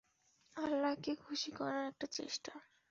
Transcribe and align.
আল্লাহকে 0.55 1.11
খুশি 1.23 1.49
করার 1.51 1.83
একটা 1.87 2.07
চেষ্টা। 2.11 2.51